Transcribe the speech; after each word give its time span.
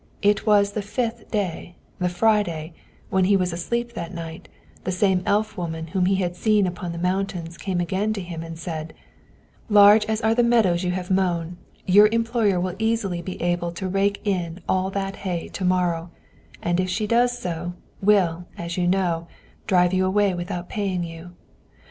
It 0.23 0.47
was 0.47 0.71
the 0.71 0.81
fifth 0.81 1.29
day 1.29 1.75
the 1.99 2.09
Friday 2.09 2.73
and 2.75 3.11
when 3.11 3.25
he 3.25 3.37
was 3.37 3.53
asleep 3.53 3.93
that 3.93 4.11
night, 4.15 4.49
the 4.83 4.91
same 4.91 5.21
elf 5.27 5.57
woman 5.59 5.85
whom 5.93 6.07
he 6.07 6.15
had 6.15 6.35
seen 6.35 6.65
upon 6.65 6.91
the 6.91 6.97
mountains 6.97 7.55
came 7.55 7.79
again 7.79 8.11
to 8.13 8.21
him 8.23 8.41
and 8.41 8.57
said: 8.57 8.95
"Large 9.69 10.07
as 10.07 10.19
are 10.21 10.33
the 10.33 10.41
meadows 10.41 10.83
you 10.83 10.89
have 10.89 11.11
mown, 11.11 11.57
your 11.85 12.07
employer 12.07 12.59
will 12.59 12.73
easily 12.79 13.21
be 13.21 13.39
able 13.43 13.71
to 13.73 13.87
rake 13.87 14.19
in 14.25 14.59
all 14.67 14.89
that 14.89 15.17
hay 15.17 15.49
to 15.49 15.63
morrow, 15.63 16.09
and 16.63 16.79
if 16.79 16.89
she 16.89 17.05
does 17.05 17.37
so, 17.37 17.73
will, 18.01 18.47
as 18.57 18.77
you 18.77 18.87
know, 18.87 19.27
drive 19.67 19.93
you 19.93 20.03
away 20.07 20.33
without 20.33 20.67
paying 20.67 21.03
you. 21.03 21.33